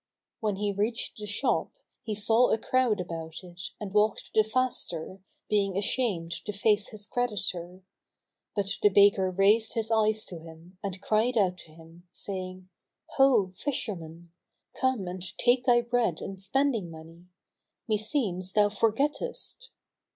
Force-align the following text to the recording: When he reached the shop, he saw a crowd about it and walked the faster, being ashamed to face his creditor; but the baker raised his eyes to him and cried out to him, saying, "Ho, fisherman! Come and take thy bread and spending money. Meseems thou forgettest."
When 0.39 0.55
he 0.55 0.71
reached 0.73 1.19
the 1.19 1.27
shop, 1.27 1.69
he 2.01 2.15
saw 2.15 2.49
a 2.49 2.57
crowd 2.57 2.99
about 2.99 3.43
it 3.43 3.61
and 3.79 3.93
walked 3.93 4.31
the 4.33 4.43
faster, 4.43 5.19
being 5.47 5.77
ashamed 5.77 6.31
to 6.45 6.51
face 6.53 6.87
his 6.89 7.05
creditor; 7.05 7.81
but 8.55 8.71
the 8.81 8.89
baker 8.89 9.29
raised 9.29 9.75
his 9.75 9.91
eyes 9.91 10.25
to 10.25 10.39
him 10.39 10.79
and 10.81 11.03
cried 11.03 11.37
out 11.37 11.57
to 11.59 11.71
him, 11.71 12.07
saying, 12.11 12.67
"Ho, 13.17 13.51
fisherman! 13.55 14.31
Come 14.75 15.07
and 15.07 15.21
take 15.37 15.65
thy 15.65 15.81
bread 15.81 16.19
and 16.19 16.41
spending 16.41 16.89
money. 16.89 17.27
Meseems 17.87 18.53
thou 18.53 18.69
forgettest." 18.69 19.69